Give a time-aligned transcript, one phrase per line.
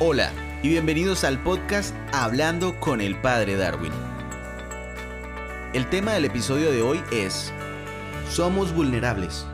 [0.00, 3.92] Hola y bienvenidos al podcast Hablando con el Padre Darwin.
[5.72, 7.52] El tema del episodio de hoy es
[8.28, 9.46] Somos vulnerables.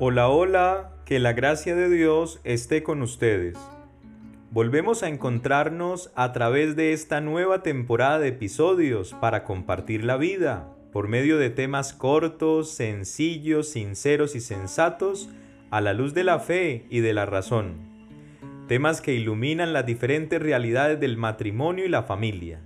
[0.00, 3.56] Hola, hola, que la gracia de Dios esté con ustedes.
[4.50, 10.74] Volvemos a encontrarnos a través de esta nueva temporada de episodios para compartir la vida
[10.92, 15.28] por medio de temas cortos, sencillos, sinceros y sensatos
[15.70, 17.89] a la luz de la fe y de la razón.
[18.70, 22.60] Temas que iluminan las diferentes realidades del matrimonio y la familia.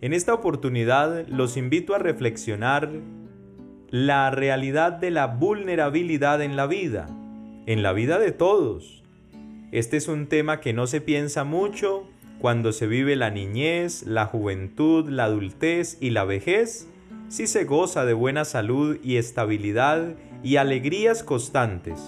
[0.00, 2.90] En esta oportunidad los invito a reflexionar
[3.88, 7.06] la realidad de la vulnerabilidad en la vida,
[7.66, 9.04] en la vida de todos,
[9.70, 12.08] este es un tema que no se piensa mucho
[12.40, 16.88] cuando se vive la niñez, la juventud, la adultez y la vejez,
[17.28, 22.00] si se goza de buena salud y estabilidad y alegrías constantes.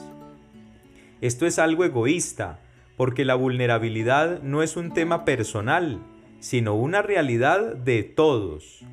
[1.20, 2.58] Esto es algo egoísta,
[2.98, 6.02] porque la vulnerabilidad no es un tema personal,
[6.40, 8.84] sino una realidad de todos.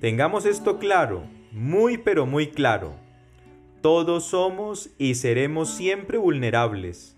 [0.00, 2.96] Tengamos esto claro, muy pero muy claro.
[3.80, 7.14] Todos somos y seremos siempre vulnerables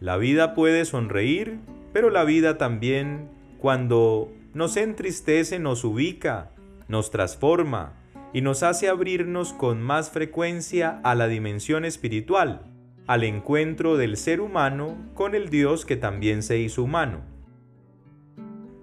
[0.00, 1.58] la vida puede sonreír,
[1.92, 3.28] pero la vida también,
[3.58, 6.52] cuando nos entristece, nos ubica,
[6.86, 7.94] nos transforma
[8.32, 12.62] y nos hace abrirnos con más frecuencia a la dimensión espiritual,
[13.08, 17.22] al encuentro del ser humano con el Dios que también se hizo humano.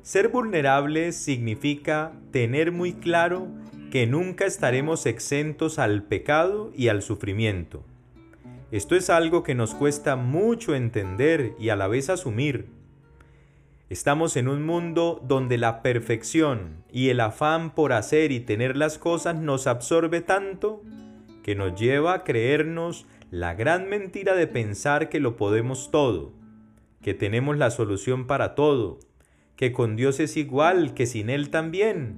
[0.02, 3.48] Ser vulnerable significa tener muy claro
[3.90, 7.86] que nunca estaremos exentos al pecado y al sufrimiento
[8.76, 12.68] esto es algo que nos cuesta mucho entender y a la vez asumir.
[13.90, 18.98] Estamos en un mundo donde la perfección y el afán por hacer y tener las
[18.98, 20.82] cosas nos absorbe tanto
[21.42, 26.34] que nos lleva a creernos la gran mentira de pensar que lo podemos todo,
[27.02, 29.00] que tenemos la solución para todo,
[29.56, 32.18] que con Dios es igual, que sin Él también.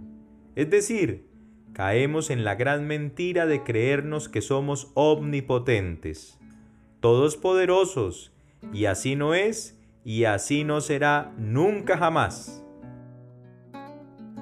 [0.56, 1.28] Es decir,
[1.74, 6.38] caemos en la gran mentira de creernos que somos omnipotentes
[7.00, 8.32] todos poderosos,
[8.74, 12.64] y así no es, y así no será nunca jamás.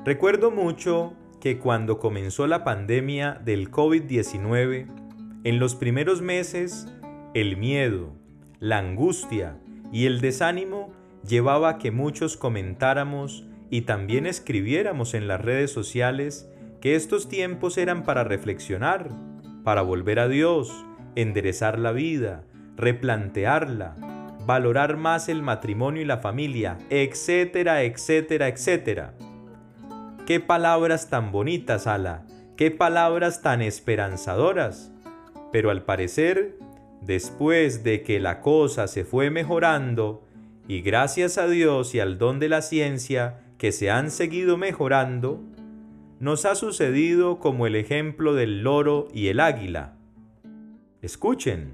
[0.06, 4.88] Recuerdo mucho que cuando comenzó la pandemia del COVID-19,
[5.45, 6.88] en los primeros meses,
[7.35, 8.13] el miedo,
[8.59, 9.59] la angustia
[9.91, 10.91] y el desánimo
[11.25, 16.50] llevaba a que muchos comentáramos y también escribiéramos en las redes sociales
[16.81, 19.11] que estos tiempos eran para reflexionar,
[19.63, 20.84] para volver a Dios,
[21.16, 22.44] enderezar la vida,
[22.75, 23.95] replantearla,
[24.47, 29.13] valorar más el matrimonio y la familia, etcétera, etcétera, etcétera.
[30.25, 32.25] Qué palabras tan bonitas, Ala,
[32.57, 34.91] qué palabras tan esperanzadoras.
[35.55, 36.59] Pero al parecer,
[36.99, 40.21] después de que la cosa se fue mejorando,
[40.67, 45.41] y gracias a Dios y al don de la ciencia que se han seguido mejorando,
[46.19, 49.93] nos ha sucedido como el ejemplo del loro y el águila.
[51.01, 51.72] Escuchen,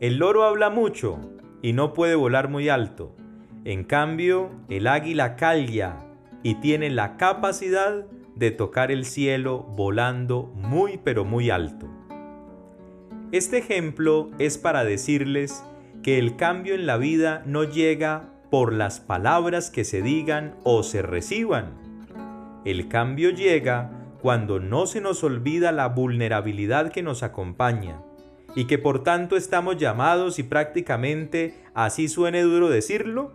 [0.00, 1.18] el loro habla mucho
[1.62, 3.16] y no puede volar muy alto.
[3.64, 5.96] En cambio, el águila calla
[6.42, 8.04] y tiene la capacidad
[8.36, 11.88] de tocar el cielo volando muy pero muy alto.
[13.32, 15.64] Este ejemplo es para decirles
[16.02, 20.82] que el cambio en la vida no llega por las palabras que se digan o
[20.82, 21.70] se reciban.
[22.66, 23.90] El cambio llega
[24.20, 28.02] cuando no se nos olvida la vulnerabilidad que nos acompaña
[28.54, 33.32] y que por tanto estamos llamados y prácticamente, así suene duro decirlo,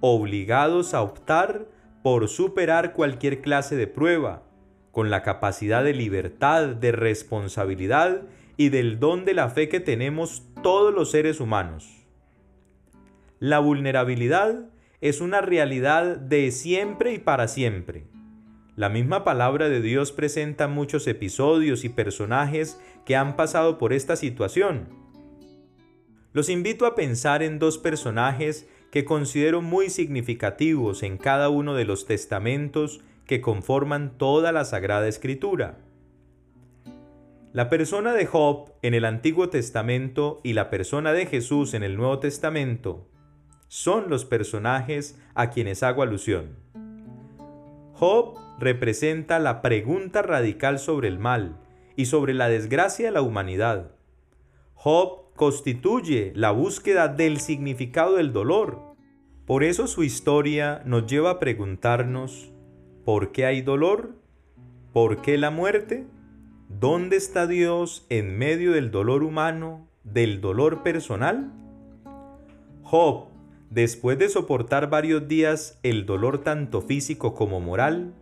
[0.00, 1.66] obligados a optar
[2.02, 4.42] por superar cualquier clase de prueba,
[4.90, 8.22] con la capacidad de libertad, de responsabilidad
[8.58, 12.04] y del don de la fe que tenemos todos los seres humanos.
[13.38, 14.68] La vulnerabilidad
[15.00, 18.04] es una realidad de siempre y para siempre
[18.78, 24.14] la misma palabra de Dios presenta muchos episodios y personajes que han pasado por esta
[24.14, 24.86] situación.
[26.32, 31.86] Los invito a pensar en dos personajes que considero muy significativos en cada uno de
[31.86, 35.80] los testamentos que conforman toda la Sagrada Escritura.
[37.54, 41.96] La persona de Job en el Antiguo Testamento y la persona de Jesús en el
[41.96, 43.08] Nuevo Testamento
[43.68, 46.56] son los personajes a quienes hago alusión.
[47.94, 51.56] Job representa la pregunta radical sobre el mal
[51.96, 53.92] y sobre la desgracia de la humanidad.
[54.74, 58.94] Job constituye la búsqueda del significado del dolor.
[59.46, 62.52] Por eso su historia nos lleva a preguntarnos,
[63.06, 64.16] ¿por qué hay dolor?
[64.92, 66.04] ¿Por qué la muerte?
[66.68, 71.50] ¿Dónde está Dios en medio del dolor humano, del dolor personal?
[72.82, 73.24] Job,
[73.70, 78.12] después de soportar varios días el dolor tanto físico como moral,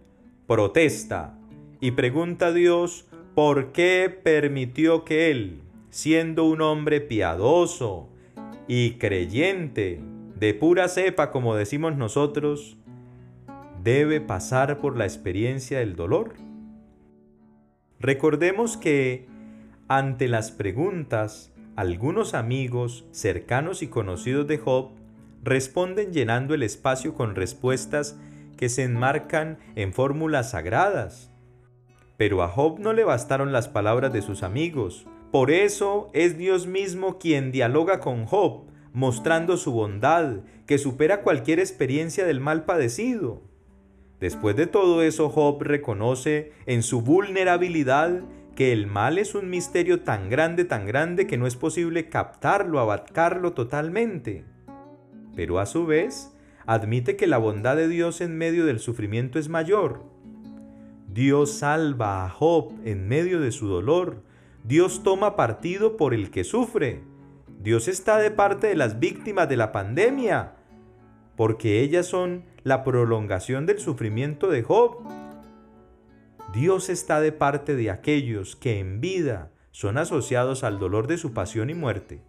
[0.46, 1.37] protesta
[1.81, 5.60] y pregunta a Dios por qué permitió que él,
[5.90, 8.08] siendo un hombre piadoso
[8.69, 10.00] y creyente,
[10.38, 12.76] de pura cepa como decimos nosotros,
[13.82, 16.45] debe pasar por la experiencia del dolor.
[17.98, 19.26] Recordemos que
[19.88, 24.90] ante las preguntas, algunos amigos cercanos y conocidos de Job
[25.43, 28.19] responden llenando el espacio con respuestas
[28.56, 31.31] que se enmarcan en fórmulas sagradas.
[32.16, 35.06] Pero a Job no le bastaron las palabras de sus amigos.
[35.31, 41.60] Por eso es Dios mismo quien dialoga con Job, mostrando su bondad, que supera cualquier
[41.60, 43.43] experiencia del mal padecido.
[44.21, 48.23] Después de todo eso, Job reconoce en su vulnerabilidad
[48.55, 52.81] que el mal es un misterio tan grande, tan grande que no es posible captarlo,
[52.81, 54.45] abarcarlo totalmente.
[55.35, 56.35] Pero a su vez,
[56.65, 60.03] admite que la bondad de Dios en medio del sufrimiento es mayor.
[61.13, 64.23] Dios salva a Job en medio de su dolor.
[64.65, 67.03] Dios toma partido por el que sufre.
[67.61, 70.55] Dios está de parte de las víctimas de la pandemia,
[71.37, 74.99] porque ellas son la prolongación del sufrimiento de Job.
[76.53, 81.33] Dios está de parte de aquellos que en vida son asociados al dolor de su
[81.33, 82.23] pasión y muerte.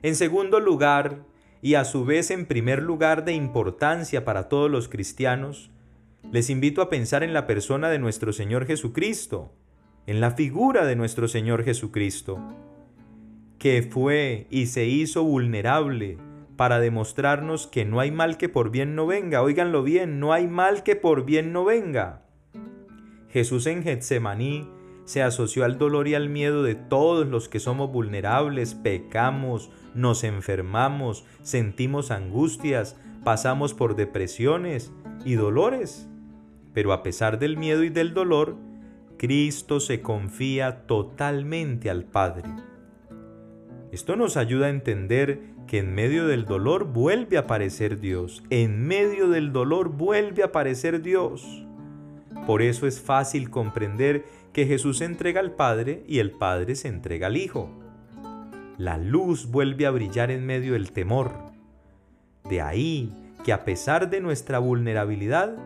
[0.00, 1.18] En segundo lugar,
[1.60, 5.70] y a su vez en primer lugar de importancia para todos los cristianos,
[6.32, 9.52] les invito a pensar en la persona de nuestro Señor Jesucristo,
[10.06, 12.38] en la figura de nuestro Señor Jesucristo
[13.58, 16.18] que fue y se hizo vulnerable
[16.56, 19.42] para demostrarnos que no hay mal que por bien no venga.
[19.42, 22.22] Óiganlo bien, no hay mal que por bien no venga.
[23.28, 24.68] Jesús en Getsemaní
[25.04, 30.24] se asoció al dolor y al miedo de todos los que somos vulnerables, pecamos, nos
[30.24, 34.92] enfermamos, sentimos angustias, pasamos por depresiones
[35.24, 36.08] y dolores.
[36.72, 38.56] Pero a pesar del miedo y del dolor,
[39.18, 42.50] Cristo se confía totalmente al Padre.
[43.92, 48.42] Esto nos ayuda a entender que en medio del dolor vuelve a aparecer Dios.
[48.50, 51.64] En medio del dolor vuelve a aparecer Dios.
[52.46, 56.88] Por eso es fácil comprender que Jesús se entrega al Padre y el Padre se
[56.88, 57.70] entrega al Hijo.
[58.76, 61.32] La luz vuelve a brillar en medio del temor.
[62.48, 63.12] De ahí
[63.44, 65.56] que a pesar de nuestra vulnerabilidad,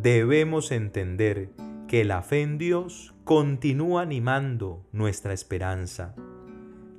[0.00, 1.50] debemos entender
[1.86, 6.14] que la fe en Dios continúa animando nuestra esperanza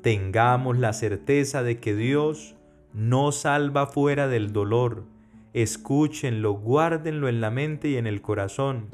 [0.02, 2.56] tengamos la certeza de que Dios
[2.94, 5.04] no salva fuera del dolor.
[5.54, 8.90] Escúchenlo, guárdenlo en la mente y en el corazón.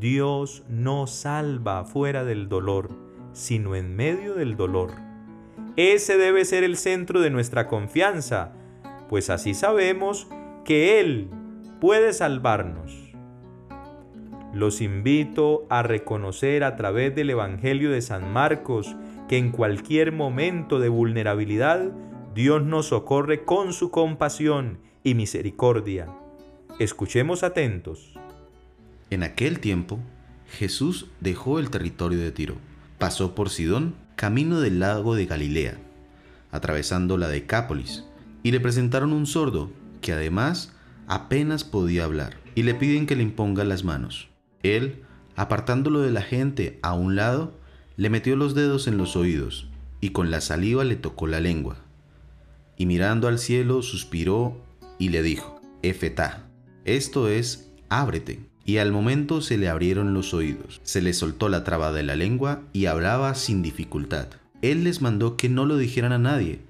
[0.00, 2.90] Dios no salva fuera del dolor,
[3.32, 4.92] sino en medio del dolor.
[5.76, 8.52] Ese debe ser el centro de nuestra confianza,
[9.08, 10.28] pues así sabemos
[10.64, 11.30] que Él
[11.80, 13.08] puede salvarnos.
[14.52, 18.96] Los invito a reconocer a través del Evangelio de San Marcos
[19.28, 21.92] que en cualquier momento de vulnerabilidad
[22.34, 26.08] Dios nos socorre con su compasión y misericordia.
[26.78, 28.14] Escuchemos atentos.
[29.10, 29.98] En aquel tiempo,
[30.50, 32.56] Jesús dejó el territorio de Tiro,
[32.98, 35.78] pasó por Sidón, camino del lago de Galilea,
[36.50, 38.04] atravesando la Decápolis,
[38.42, 39.70] y le presentaron un sordo
[40.00, 40.74] que además
[41.06, 44.28] apenas podía hablar, y le piden que le imponga las manos.
[44.62, 45.02] Él,
[45.36, 47.54] apartándolo de la gente a un lado,
[47.98, 49.66] le metió los dedos en los oídos
[50.00, 51.78] y con la saliva le tocó la lengua.
[52.76, 54.56] Y mirando al cielo suspiró
[55.00, 56.48] y le dijo, Efetá,
[56.84, 58.38] esto es, ábrete.
[58.64, 62.14] Y al momento se le abrieron los oídos, se le soltó la traba de la
[62.14, 64.28] lengua y hablaba sin dificultad.
[64.62, 66.60] Él les mandó que no lo dijeran a nadie,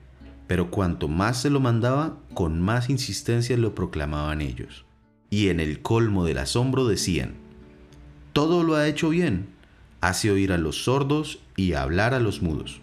[0.46, 4.86] pero cuanto más se lo mandaba, con más insistencia lo proclamaban ellos.
[5.28, 7.34] Y en el colmo del asombro decían,
[8.32, 9.57] todo lo ha hecho bien,
[10.00, 12.80] hace oír a los sordos y hablar a los mudos.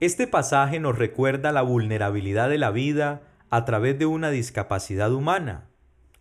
[0.00, 5.68] Este pasaje nos recuerda la vulnerabilidad de la vida a través de una discapacidad humana.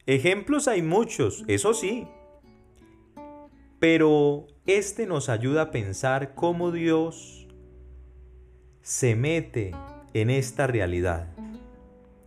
[0.07, 2.07] Ejemplos hay muchos, eso sí.
[3.79, 7.47] Pero este nos ayuda a pensar cómo Dios
[8.81, 9.75] se mete
[10.13, 11.27] en esta realidad,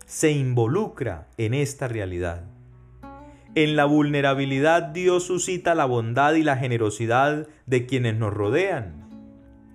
[0.06, 2.44] se involucra en esta realidad.
[3.54, 9.09] En la vulnerabilidad Dios suscita la bondad y la generosidad de quienes nos rodean.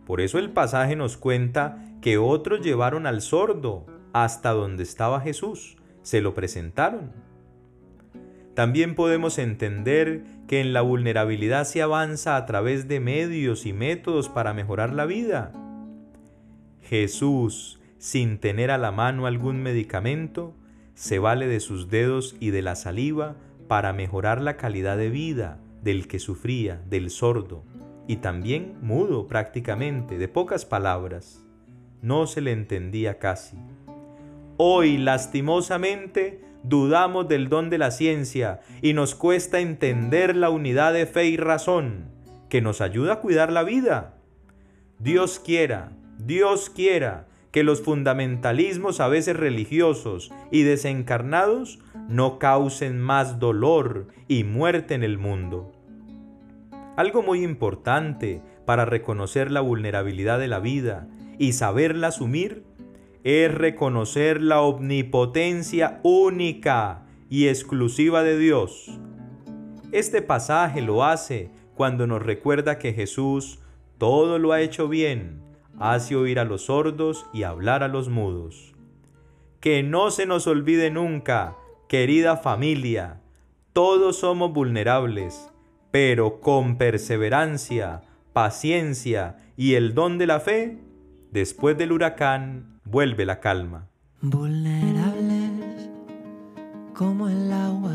[0.05, 5.77] Por eso el pasaje nos cuenta que otros llevaron al sordo hasta donde estaba Jesús,
[6.03, 7.11] se lo presentaron.
[8.53, 14.29] También podemos entender que en la vulnerabilidad se avanza a través de medios y métodos
[14.29, 15.51] para mejorar la vida.
[16.81, 20.53] Jesús sin tener a la mano algún medicamento,
[20.93, 23.35] se vale de sus dedos y de la saliva
[23.67, 27.63] para mejorar la calidad de vida del que sufría, del sordo,
[28.07, 31.45] y también mudo prácticamente, de pocas palabras.
[32.01, 33.57] No se le entendía casi.
[34.57, 41.05] Hoy, lastimosamente, dudamos del don de la ciencia y nos cuesta entender la unidad de
[41.05, 42.11] fe y razón
[42.49, 44.15] que nos ayuda a cuidar la vida.
[44.99, 53.39] Dios quiera, Dios quiera que los fundamentalismos a veces religiosos y desencarnados no causen más
[53.39, 55.71] dolor y muerte en el mundo.
[56.97, 61.07] Algo muy importante para reconocer la vulnerabilidad de la vida
[61.39, 62.65] y saberla asumir
[63.23, 68.99] es reconocer la omnipotencia única y exclusiva de Dios.
[69.93, 73.59] Este pasaje lo hace cuando nos recuerda que Jesús
[73.97, 75.44] todo lo ha hecho bien,
[75.79, 78.73] hace oír a los sordos y hablar a los mudos.
[79.59, 81.55] Que no se nos olvide nunca,
[81.89, 83.21] querida familia,
[83.73, 85.51] todos somos vulnerables
[85.95, 88.01] pero con perseverancia,
[88.33, 90.77] paciencia y el don de la fe,
[91.31, 93.87] después del huracán vuelve la calma.
[94.19, 95.89] Vulnerables
[96.93, 97.94] como el agua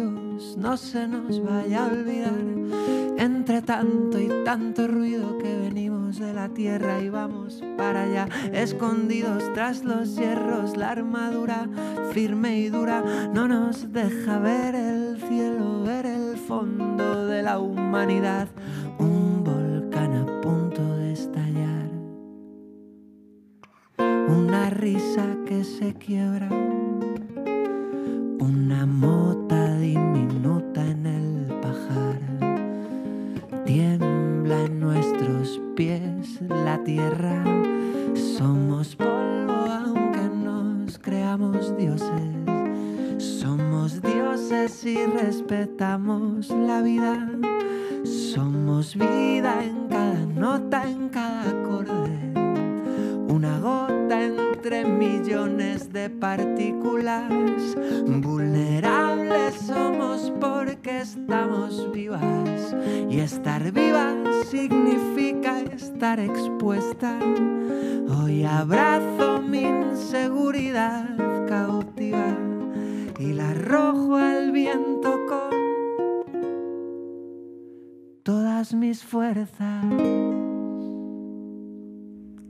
[0.00, 2.32] no se nos vaya a olvidar.
[3.18, 9.44] Entre tanto y tanto ruido que venimos de la tierra y vamos para allá, escondidos
[9.54, 11.68] tras los hierros, la armadura
[12.12, 18.48] firme y dura no nos deja ver el cielo, ver el fondo de la humanidad.
[18.98, 21.90] Un volcán a punto de estallar,
[24.28, 26.48] una risa que se quiebra
[28.42, 29.41] una mota
[38.36, 42.10] Somos polvo aunque nos creamos dioses.
[43.18, 47.30] Somos dioses y respetamos la vida.
[48.02, 52.18] Somos vida en cada nota, en cada acorde.
[53.28, 53.81] Una gota
[54.62, 57.28] entre millones de partículas.
[58.06, 62.72] Vulnerables somos porque estamos vivas.
[63.10, 64.14] Y estar viva
[64.48, 67.18] significa estar expuesta.
[68.08, 71.08] Hoy abrazo mi inseguridad
[71.48, 72.38] cautiva
[73.18, 75.50] y la arrojo al viento con
[78.22, 79.86] todas mis fuerzas.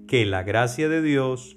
[0.07, 1.57] Que la gracia de Dios